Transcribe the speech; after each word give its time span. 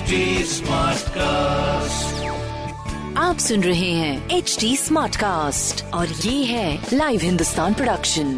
HD 0.00 0.18
Smartcast. 0.50 2.12
आप 3.18 3.38
सुन 3.38 3.62
रहे 3.62 3.90
हैं 3.92 4.30
एच 4.36 4.56
डी 4.60 4.76
स्मार्ट 4.76 5.16
कास्ट 5.16 5.84
और 5.94 6.06
ये 6.06 6.44
है 6.44 6.86
लाइव 6.92 7.20
हिंदुस्तान 7.22 7.74
प्रोडक्शन 7.74 8.32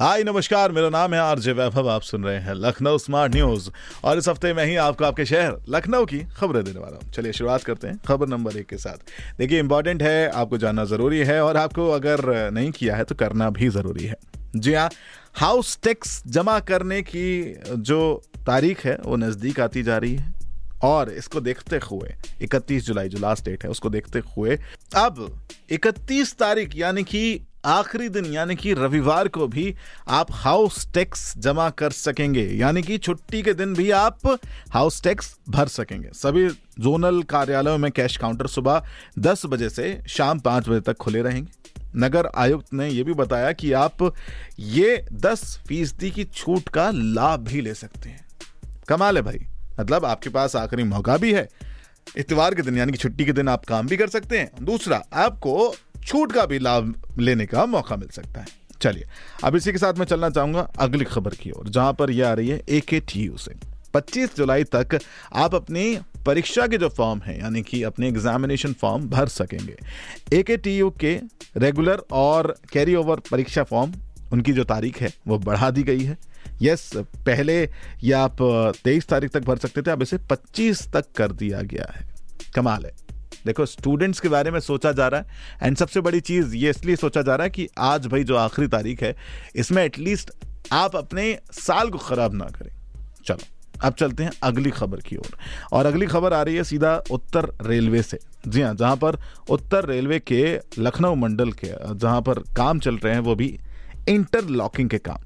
हाय 0.00 0.22
नमस्कार 0.24 0.72
मेरा 0.72 0.88
नाम 0.88 1.14
है 1.14 1.20
आरजे 1.20 1.52
वैभव 1.52 1.88
आप 1.90 2.02
सुन 2.02 2.24
रहे 2.24 2.38
हैं 2.38 2.54
लखनऊ 2.56 2.98
स्मार्ट 2.98 3.34
न्यूज़ 3.34 3.70
और 4.04 4.18
इस 4.18 4.28
हफ़्ते 4.28 4.52
मैं 4.54 4.66
ही 4.66 4.76
आपको 4.84 5.04
आपके 5.04 5.24
शहर 5.24 5.56
लखनऊ 5.68 6.04
की 6.04 6.18
खबरें 6.36 6.62
देने 6.64 6.80
वाला 6.80 6.96
हूँ। 6.96 7.12
चलिए 7.12 7.32
शुरुआत 7.32 7.64
करते 7.64 7.86
हैं 7.86 7.98
खबर 8.08 8.28
नंबर 8.28 8.56
एक 8.56 8.66
के 8.66 8.76
साथ। 8.76 9.10
देखिए 9.38 9.60
इंपॉर्टेंट 9.60 10.02
है 10.02 10.28
आपको 10.30 10.58
जानना 10.58 10.84
ज़रूरी 10.84 11.18
है 11.24 11.42
और 11.44 11.56
आपको 11.56 11.90
अगर 11.90 12.50
नहीं 12.52 12.70
किया 12.70 12.96
है 12.96 13.04
तो 13.04 13.14
करना 13.14 13.50
भी 13.50 13.68
ज़रूरी 13.68 14.04
है। 14.04 14.16
जी 14.56 14.74
हाँ 14.74 14.90
हाउस 15.34 15.78
टैक्स 15.82 16.22
जमा 16.26 16.60
करने 16.60 17.02
की 17.02 17.56
जो 17.70 18.22
तारीख 18.46 18.86
है, 18.86 18.98
वो 19.04 19.16
नज़दीक 19.16 19.60
आती 19.60 19.82
जा 19.82 19.98
रही 19.98 20.14
है। 20.14 20.34
और 20.82 21.10
इसको 21.10 21.40
देखते 21.40 21.76
हुए 21.76 22.14
31 22.42 22.86
जुलाई 22.86 23.08
जो 23.08 23.18
लास्ट 23.18 23.44
डेट 23.44 23.64
है, 23.64 23.70
उसको 23.70 23.90
देखते 23.90 24.18
हुए, 24.18 24.58
अब 24.96 25.40
31 25.70 26.36
तारीख 26.38 26.76
यानी 26.76 27.04
कि 27.04 27.40
आखिरी 27.64 28.08
दिन, 28.08 28.24
यानी 28.26 28.56
कि 28.56 28.72
रविवार 28.74 29.28
को 29.28 29.46
भी 29.46 29.74
आप 30.08 30.26
हाउस 30.30 30.92
टैक्स 30.92 31.38
जमा 31.38 31.70
कर 31.70 31.90
सकेंगे। 31.90 32.44
यानी 32.44 32.82
कि 32.82 32.98
छुट्टी 32.98 33.42
के 33.42 33.54
दिन 33.54 33.74
भी 33.74 33.90
आप 33.90 34.38
हाउस 34.70 35.02
टैक्स 35.02 35.36
भर 35.48 35.68
सकेंगे। 35.68 36.08
सभी 36.14 36.48
जोनल 36.80 37.22
कार्यालयों 37.22 37.78
में 37.78 37.92
कैश 37.92 38.16
काउंटर 38.16 38.46
सुबह 38.46 38.82
10 39.18 39.46
बजे 39.46 39.70
से 39.70 40.02
शाम 40.08 40.38
5 40.38 40.68
बजे 40.68 40.80
तक 40.80 40.96
खुले 40.96 41.22
रहेंगे। 41.22 41.83
नगर 41.96 42.28
आयुक्त 42.36 42.74
ने 42.74 42.88
यह 42.88 43.04
भी 43.04 43.14
बताया 43.14 43.52
कि 43.52 43.72
आप 43.72 44.14
ये 44.58 45.06
10 45.12 45.60
फ़ीसदी 45.68 46.10
की 46.10 46.24
छूट 46.24 46.68
का 46.68 46.90
लाभ 46.94 47.40
भी 47.40 47.60
ले 47.60 47.74
सकते 47.74 48.08
हैं। 48.08 48.26
कमाल 48.88 49.16
है 49.16 49.22
भाई। 49.22 49.46
मतलब 49.80 50.04
आपके 50.04 50.30
पास 50.30 50.56
आखिरी 50.56 50.82
मौका 50.82 51.16
भी 51.16 51.32
है। 51.32 51.48
इतवार 52.16 52.54
के 52.54 52.62
दिन, 52.62 52.78
यानी 52.78 52.92
कि 52.92 52.98
छुट्टी 52.98 53.24
के 53.24 53.32
दिन 53.32 53.48
आप 53.48 53.64
काम 53.64 53.86
भी 53.86 53.96
कर 53.96 54.08
सकते 54.08 54.38
हैं। 54.38 54.50
दूसरा, 54.62 55.02
आपको 55.12 55.74
छूट 56.04 56.32
का 56.32 56.46
भी 56.46 56.58
लाभ 56.58 57.02
लेने 57.18 57.46
का 57.46 57.66
मौका 57.66 57.96
मिल 57.96 58.08
सकता 58.08 58.40
है। 58.40 58.46
चलिए, 58.80 59.04
अब 59.44 59.56
इसी 59.56 59.72
के 59.72 59.78
साथ 59.78 59.94
मैं 59.94 60.06
चलना 60.06 60.30
चाहूँगा 60.30 60.60
अगली 60.60 61.04
खबर 61.04 61.30
की 61.30 61.50
ओर, 61.50 61.68
जहाँ 61.68 61.92
पर 61.92 62.10
यह 62.10 62.30
आ 62.30 62.32
रही 62.32 62.48
है 62.48 62.62
ए 62.68 62.80
के 62.80 63.00
टी 63.00 63.20
यू 63.20 63.36
से। 63.36 63.52
25 63.94 64.36
जुलाई 64.36 64.64
तक 64.64 64.98
आप 65.34 65.54
अपनी 65.54 65.98
परीक्षा 66.26 66.66
के 66.66 66.78
जो 66.78 66.88
फॉर्म 66.88 67.20
है, 67.20 67.40
यानी 67.40 67.62
कि 67.62 67.82
अपने 67.82 68.08
एग्जामिनेशन 68.08 68.72
फॉर्म 68.72 69.08
भर 69.08 69.28
सकेंगे। 69.28 69.76
ए 70.32 70.42
के 70.42 70.56
टी 70.56 70.78
यू 70.78 70.90
के 70.90 71.20
रेगुलर 71.56 72.02
और 72.12 72.56
कैरी 72.72 72.94
ओवर 72.94 73.20
परीक्षा 73.20 73.62
फॉर्म 73.62 73.92
उनकी 74.32 74.52
जो 74.52 74.64
तारीख 74.64 75.02
है, 75.02 75.12
वो 75.26 75.38
बढ़ा 75.38 75.70
दी 75.70 75.82
गई 75.82 76.00
है। 76.00 76.18
यस 76.62 76.90
पहले 76.96 77.70
या 78.04 78.22
आप 78.22 78.36
तेईस 78.84 79.06
तारीख 79.06 79.30
तक 79.30 79.44
भर 79.44 79.58
सकते 79.58 79.82
थे, 79.82 79.90
अब 79.90 80.02
इसे 80.02 80.18
25 80.18 80.92
तक 80.92 81.04
कर 81.16 81.32
दिया 81.32 81.60
गया 81.60 81.92
है। 81.96 82.14
कमाल 82.54 82.86
है। 82.86 82.92
देखो 83.46 83.66
स्टूडेंट्स 83.66 84.20
के 84.20 84.28
बारे 84.28 84.50
में 84.50 84.60
सोचा 84.60 84.92
जा 84.92 85.08
रहा 85.08 85.20
है 85.20 85.26
एंड 85.62 85.76
सबसे 85.76 86.00
बड़ी 86.00 86.20
चीज़ 86.20 86.54
ये 86.54 86.70
इसलिए 86.70 86.96
सोचा 86.96 87.22
जा 87.22 87.34
रहा 87.34 87.44
है 87.44 87.50
कि 87.50 87.68
आज 87.78 88.06
भाई 88.06 88.24
जो 88.24 88.36
आखिरी 88.36 88.68
तारीख 88.68 89.02
है, 89.02 89.16
इसमें 89.56 89.84
एटलीस्ट 89.84 90.30
आप 90.72 90.96
अपने 90.96 91.38
साल 91.52 91.90
को 91.90 91.98
खराब 91.98 92.34
ना 92.34 92.44
करें। 92.44 92.70
चलो। 93.26 93.53
अब 93.82 93.92
चलते 93.92 94.24
हैं 94.24 94.30
अगली 94.42 94.70
खबर 94.70 95.00
की 95.00 95.16
ओर। 95.16 95.36
और, 95.72 95.78
और 95.78 95.86
अगली 95.86 96.06
खबर 96.06 96.32
आ 96.32 96.42
रही 96.42 96.56
है 96.56 96.64
सीधा 96.64 97.02
उत्तर 97.10 97.56
रेलवे 97.62 98.02
से। 98.02 98.18
जी 98.48 98.62
हाँ 98.62 98.74
जहाँ 98.74 98.96
पर 98.96 99.18
उत्तर 99.50 99.84
रेलवे 99.84 100.18
के 100.18 100.60
लखनऊ 100.78 101.14
मंडल 101.14 101.52
के 101.52 101.94
जहाँ 101.94 102.22
पर 102.22 102.34
काम 102.34 102.78
चल 102.78 102.96
रहे 102.96 103.12
हैं 103.12 103.20
वो 103.20 103.34
भी 103.34 103.58
इंटरलॉकिंग 104.08 104.90
के 104.90 104.98
काम। 104.98 105.18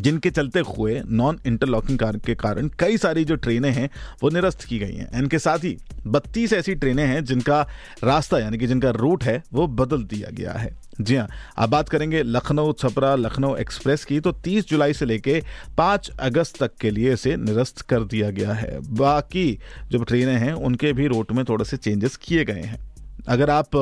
जिनके 0.00 0.30
चलते 0.30 0.60
हुए 0.60 1.02
नॉन 1.06 1.38
इंटरलॉकिंग 1.46 1.98
कार 1.98 2.16
के 2.16 2.34
कारण 2.34 2.68
कई 2.78 2.96
सारी 2.96 3.24
जो 3.24 3.36
ट्रेनें 3.36 3.70
हैं, 3.70 3.90
वो 4.22 4.30
निरस्त 4.30 4.64
की 4.64 4.78
गई 4.78 4.94
हैं। 4.94 5.18
इनके 5.18 5.38
साथ 5.38 5.58
ही 5.58 5.76
बत्तीस 6.06 6.52
ऐसी 6.52 6.74
ट्रेनें 6.74 7.06
हैं 7.06 7.24
जिनका 7.24 7.66
रास्ता, 8.04 8.38
यानी 8.38 8.58
कि 8.58 8.66
जिनका 8.66 8.90
रूट 8.90 9.24
है, 9.24 9.42
वो 9.52 9.66
बदल 9.66 10.04
दिया 10.04 10.30
गया 10.30 10.52
है। 10.52 10.76
जी 11.00 11.16
हाँ 11.16 11.28
अब 11.56 11.70
बात 11.70 11.88
करेंगे 11.88 12.22
लखनऊ, 12.22 12.72
छपरा, 12.72 13.14
लखनऊ 13.14 13.56
एक्सप्रेस 13.56 14.04
की 14.04 14.20
तो 14.20 14.32
30 14.32 14.68
जुलाई 14.68 14.92
से 14.92 15.04
लेके 15.04 15.42
5 15.78 16.10
अगस्त 16.20 16.62
तक 16.62 16.76
के 16.80 16.90
लिए 16.90 17.12
इसे 17.12 17.36
निरस्त 17.36 17.80
कर 17.80 18.04
दिया 18.04 18.30
गया 18.30 18.52
है। 18.52 18.78
बाकी 18.94 19.58
जो 19.90 20.02
ट्रेनें 20.02 20.36
हैं, 20.36 20.52
उनके 20.52 20.92
भी 20.92 21.06
रूट 21.06 21.32
में 21.32 21.44
थोड़े 21.44 21.64
से 21.64 21.76
चेंजेस 21.76 22.16
किए 22.16 22.44
गए 22.44 22.62
हैं। 22.62 22.87
अगर 23.28 23.50
आप 23.50 23.76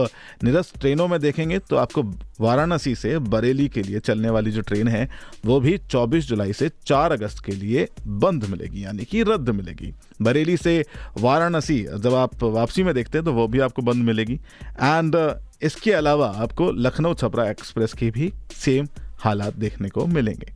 निरस्त 0.45 0.79
ट्रेनों 0.81 1.07
में 1.09 1.19
देखेंगे 1.21 1.59
तो 1.61 1.77
आपको 1.77 2.03
वाराणसी 2.41 2.95
से 2.95 3.19
बरेली 3.19 3.69
के 3.69 3.83
लिए 3.83 4.01
चलने 4.01 4.31
वाली 4.31 4.51
जो 4.51 4.61
ट्रेन 4.61 4.89
है, 4.89 5.09
वो 5.47 5.61
भी 5.61 5.77
24 5.81 6.29
जुलाई 6.29 6.53
से 6.53 6.71
4 6.87 7.12
अगस्त 7.12 7.45
के 7.45 7.53
लिए 7.53 7.89
बंद 8.06 8.45
मिलेगी, 8.45 8.85
यानी 8.85 9.05
कि 9.05 9.23
रद्द 9.23 9.51
मिलेगी। 9.51 9.93
बरेली 10.23 10.56
से 10.56 10.85
वाराणसी 11.19 11.83
जब 11.85 12.15
आप 12.15 12.43
वापसी 12.43 12.83
में 12.83 12.95
देखते 12.95 13.19
हैं 13.19 13.25
तो 13.25 13.33
वो 13.33 13.47
भी 13.49 13.61
आपको 13.61 13.83
बंद 13.83 14.05
मिलेगी। 14.05 14.41
एंड 14.65 15.17
इसके 15.62 15.93
अलावा 15.93 16.29
आपको 16.37 16.71
लखनऊ 16.73 17.15
छपरा 17.15 17.49
एक्सप्रेस 17.51 17.93
की 17.93 18.11
भी 18.11 18.33
सेम 18.55 18.89
हालात 19.19 19.56
देखने 19.56 19.89
को 19.89 20.06
मिलेंगे। 20.06 20.53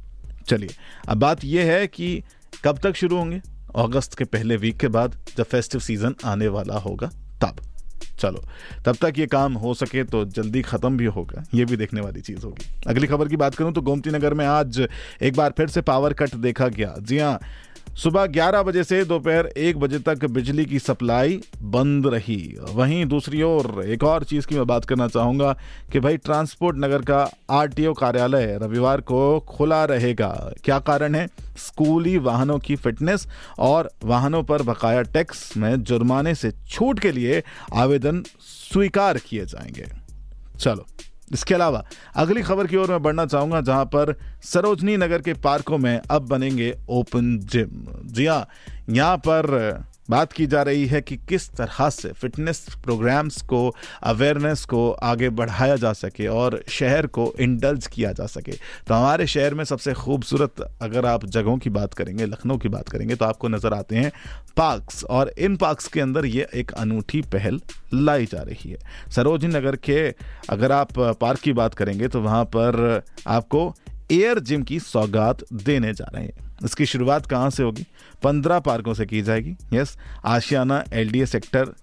चलिए, 0.48 0.70
अब 1.08 1.18
बात 1.18 1.44
यह 1.44 1.72
है 1.72 1.86
कि 1.86 2.22
कब 2.64 2.78
तक 2.78 2.96
शुरू 2.96 3.16
होंगे? 3.16 3.40
अगस्त 3.76 4.14
के 4.14 4.24
पहले 4.24 4.56
वीक 4.56 4.76
के 4.76 4.88
बाद, 4.88 5.16
जब 5.36 5.44
फेस्टिव 5.44 5.80
सीज़न 5.80 6.14
आने 6.24 6.48
वाला 6.48 6.78
होगा, 6.78 7.10
तब। 7.42 7.60
चलो, 8.18 8.44
तब 8.86 8.96
तक 9.02 9.18
ये 9.18 9.26
काम 9.26 9.54
हो 9.54 9.74
सके 9.74 10.04
तो 10.04 10.24
जल्दी 10.24 10.62
खत्म 10.62 10.96
भी 10.96 11.04
होगा। 11.04 11.44
ये 11.54 11.64
भी 11.64 11.76
देखने 11.76 12.00
वाली 12.00 12.20
चीज़ 12.20 12.44
होगी। 12.44 12.66
अगली 12.86 13.06
खबर 13.06 13.28
की 13.28 13.36
बात 13.36 13.54
करूँ 13.54 13.72
तो 13.72 13.80
गोमती 13.80 14.10
नगर 14.10 14.34
में 14.34 14.46
आज 14.46 14.86
एक 15.22 15.36
बार 15.36 15.54
फिर 15.56 15.68
से 15.68 15.80
पावर 15.80 16.12
कट 16.12 16.34
देखा 16.34 16.68
गया। 16.68 16.94
जी 16.98 17.18
हाँ 17.18 17.38
सुबह 17.96 18.26
11 18.26 18.62
बजे 18.62 18.84
से 18.84 19.04
दोपहर 19.04 19.46
एक 19.46 19.78
बजे 19.78 19.98
तक 19.98 20.24
बिजली 20.24 20.64
की 20.64 20.78
सप्लाई 20.78 21.40
बंद 21.62 22.06
रही। 22.06 22.56
वहीं 22.70 23.06
दूसरी 23.06 23.42
ओर 23.42 23.84
एक 23.86 24.04
और 24.04 24.24
चीज़ 24.24 24.46
की 24.46 24.54
मैं 24.54 24.66
बात 24.66 24.84
करना 24.84 25.08
चाहूँगा 25.08 25.52
कि 25.92 26.00
भाई 26.00 26.16
ट्रांसपोर्ट 26.16 26.76
नगर 26.76 27.02
का 27.02 27.30
आरटीओ 27.50 27.92
कार्यालय 27.92 28.58
रविवार 28.62 29.00
को 29.00 29.40
खुला 29.40 29.84
रहेगा। 29.84 30.52
क्या 30.64 30.78
कारण 30.78 31.14
है? 31.14 31.28
स्कूली 31.56 32.18
वाहनों 32.18 32.58
की 32.58 32.76
फिटनेस 32.76 33.28
और 33.58 33.90
वाहनों 34.04 34.42
पर 34.42 34.62
बकाया 34.62 35.02
टैक्स 35.02 35.56
में 35.56 35.82
जुर्माने 35.82 36.34
से 36.34 36.52
छूट 36.68 36.98
के 36.98 37.12
लिए 37.12 37.42
आवेदन 37.74 38.22
स्वीकार 38.40 39.18
किए 39.18 39.46
जाएँगे। 39.46 39.86
चलो। 40.58 40.86
इसके 41.32 41.54
अलावा, 41.54 41.84
अगली 42.14 42.42
खबर 42.42 42.66
की 42.66 42.76
ओर 42.76 42.90
मैं 42.90 43.02
बढ़ना 43.02 43.26
चाहूँगा, 43.26 43.60
जहाँ 43.60 43.84
पर 43.84 44.14
सरोजनी 44.42 44.96
नगर 44.96 45.22
के 45.22 45.34
पार्कों 45.34 45.78
में 45.78 46.00
अब 46.10 46.22
बनेंगे 46.22 46.74
ओपन 46.88 47.38
जिम। 47.38 47.86
जी 48.04 48.26
हाँ 48.26 48.46
यहाँ 48.90 49.16
पर 49.16 49.89
बात 50.10 50.32
की 50.32 50.46
जा 50.46 50.62
रही 50.62 50.86
है 50.86 51.00
कि 51.00 51.16
किस 51.28 51.48
तरह 51.50 51.88
से 51.90 52.12
फिटनेस 52.12 52.66
प्रोग्राम्स 52.84 53.40
को, 53.42 53.74
अवेयरनेस 54.04 54.64
को 54.64 54.90
आगे 54.92 55.28
बढ़ाया 55.30 55.76
जा 55.76 55.92
सके 55.94 56.26
और 56.28 56.62
शहर 56.68 57.06
को 57.08 57.32
इंडल्ज 57.40 57.86
किया 57.86 58.12
जा 58.12 58.26
सके। 58.28 58.52
तो 58.52 58.94
हमारे 58.94 59.26
शहर 59.26 59.54
में 59.54 59.64
सबसे 59.64 59.92
खूबसूरत 59.94 60.60
अगर 60.82 61.06
आप 61.06 61.26
जगहों 61.26 61.56
की 61.58 61.70
बात 61.70 61.94
करेंगे, 61.94 62.26
लखनऊ 62.26 62.58
की 62.58 62.68
बात 62.68 62.88
करेंगे 62.88 63.14
तो 63.14 63.24
आपको 63.24 63.48
नज़र 63.48 63.74
आते 63.74 63.96
हैं 63.96 64.12
पार्क्स। 64.56 65.04
और 65.04 65.32
इन 65.38 65.56
पार्क्स 65.56 65.86
के 65.88 66.00
अंदर 66.00 66.26
ये 66.26 66.46
एक 66.54 66.72
अनूठी 66.72 67.20
पहल 67.32 67.60
लाई 67.94 68.26
जा 68.26 68.42
रही 68.42 68.70
है। 68.70 68.78
सरोजनी 69.10 69.48
नगर 69.50 69.76
के 69.78 69.98
अगर 70.50 70.72
आप 70.72 70.98
पार्क 71.20 71.40
की 71.40 71.52
बात 71.52 71.74
करेंगे 71.74 72.08
तो 72.08 72.20
वहाँ 72.20 72.44
पर 72.46 73.02
आपको 73.28 73.72
एयर 74.12 74.38
जिम 74.38 74.62
की 74.62 74.80
सौगात 74.80 75.44
देने 75.52 75.92
जा 75.94 76.10
रहे 76.14 76.24
हैं। 76.24 76.56
इसकी 76.64 76.86
शुरुआत 76.86 77.26
कहाँ 77.26 77.50
से 77.50 77.62
होगी? 77.62 77.86
पंद्रह 78.22 78.58
पार्कों 78.58 78.94
से 78.94 79.06
की 79.06 79.22
जाएगी। 79.22 79.56
यस, 79.72 79.98
आशियाना 80.24 80.84
एल 80.92 81.24
सेक्टर 81.24 81.74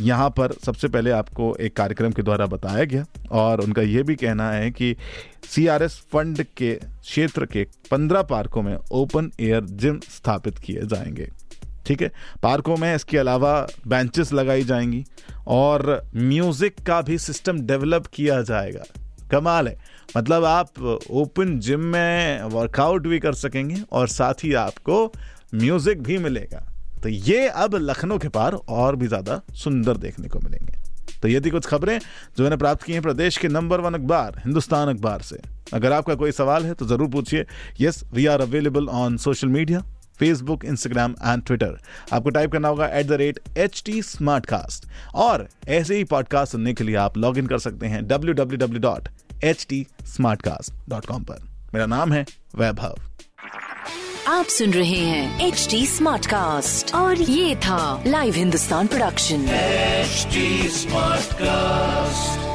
यहाँ 0.00 0.28
पर 0.30 0.52
सबसे 0.52 0.88
पहले 0.88 1.10
आपको 1.10 1.56
एक 1.56 1.76
कार्यक्रम 1.76 2.10
के 2.10 2.22
द्वारा 2.22 2.46
बताया 2.46 2.84
गया 2.84 3.04
और 3.30 3.60
उनका 3.60 3.82
यह 3.82 4.02
भी 4.02 4.14
कहना 4.14 4.50
है 4.50 4.70
कि 4.70 4.96
सीआरएस 5.48 5.98
फंड 6.12 6.42
के 6.56 6.74
क्षेत्र 6.74 7.46
के 7.46 7.66
पंद्रह 7.90 8.22
पार्कों 8.22 8.62
में 8.62 8.76
ओपन 8.92 9.30
एयर 9.40 9.64
जिम 9.64 10.00
स्थापित 10.00 10.58
किए 10.58 10.82
जाएँगे। 10.82 11.28
ठीक 11.86 12.02
है? 12.02 12.10
पार्कों 12.42 12.76
में 12.76 12.94
इसके 12.94 13.18
अलावा 13.18 13.68
बेंचेस 13.86 14.32
लगाई 14.32 14.64
जाएँगी 14.64 15.04
और 15.46 16.10
म्यूज़िक 16.16 16.80
का 16.86 17.02
भी 17.02 17.18
सिस्टम 17.18 17.60
डेवलप 17.60 18.06
किया 18.06 18.42
जाएगा। 18.42 18.82
कमाल 19.30 19.68
है। 19.68 19.76
मतलब 20.16 20.44
आप 20.44 20.78
ओपन 21.12 21.58
जिम 21.60 21.80
में 21.86 22.42
वर्कआउट 22.50 23.06
भी 23.06 23.18
कर 23.18 23.34
सकेंगे 23.36 23.82
और 23.92 24.08
साथ 24.08 24.44
ही 24.44 24.52
आपको 24.56 25.04
म्यूज़िक 25.54 26.02
भी 26.02 26.18
मिलेगा। 26.18 26.66
तो 27.02 27.08
ये 27.08 27.46
अब 27.48 27.74
लखनऊ 27.76 28.18
के 28.18 28.28
पार 28.30 28.52
और 28.52 28.96
भी 28.96 29.06
ज़्यादा 29.06 29.40
सुंदर 29.56 29.96
देखने 29.98 30.28
को 30.28 30.38
मिलेंगे। 30.40 30.78
तो 31.22 31.28
ये 31.28 31.40
थी 31.40 31.50
कुछ 31.50 31.66
खबरें 31.66 31.98
जो 32.36 32.42
मैंने 32.42 32.56
प्राप्त 32.56 32.82
की 32.82 32.92
हैं 32.92 33.02
प्रदेश 33.02 33.36
के 33.36 33.48
नंबर 33.48 33.80
वन 33.80 33.94
अखबार, 33.94 34.40
हिंदुस्तान 34.44 34.88
अखबार 34.88 35.22
से। 35.22 35.40
अगर 35.74 35.92
आपका 35.92 36.14
कोई 36.14 36.32
सवाल 36.32 36.64
है 36.64 36.74
तो 36.74 36.86
ज़रूर 36.86 37.08
पूछिए। 37.08 37.44
Yes 37.80 38.02
we 38.14 38.26
are 38.26 38.40
available 38.40 38.88
on 38.88 39.16
social 39.18 39.48
media 39.48 39.82
Facebook 40.20 40.64
Instagram 40.64 41.14
and 41.26 41.44
Twitter 41.44 41.78
आपको 42.12 42.30
टाइप 42.30 42.52
करना 42.52 42.68
होगा 42.68 42.86
at 42.86 43.06
the 43.06 43.12
rate 43.12 43.40
H 43.56 43.82
T 43.86 44.02
Smartcast 44.46 44.86
और 45.14 45.48
ऐसे 45.68 45.96
ही 45.96 46.04
पॉडकास्ट 46.04 46.52
सुनने 46.52 46.74
के 46.74 46.84
लिए 46.84 46.96
आप 46.96 47.18
लॉग 47.18 47.38
इन 47.38 47.46
कर 47.46 47.58
सकते 47.58 47.86
हैं 47.86 48.06
W 48.08 48.34
W 48.34 48.58
W 48.58 48.80
dot 48.80 49.08
H 49.44 49.66
T 49.68 49.86
Smartcast 50.42 50.72
dot 50.88 51.06
com 51.06 51.24
पर। 51.24 51.48
मेरा 51.74 51.86
नाम 51.86 52.12
है 52.12 52.26
वैभव। 52.56 52.98
आप 54.28 54.46
सुन 54.46 54.70
रहे 54.70 54.98
हैं 54.98 55.46
एच 55.46 55.66
टी 55.70 55.86
स्मार्ट 55.86 56.26
कास्ट 56.26 56.94
और 56.94 57.22
ये 57.22 57.56
था 57.56 58.02
live 58.06 58.34
Hindustan 58.34 58.86
production 58.86 59.46
smart 59.46 61.30
Smartcast. 61.30 62.49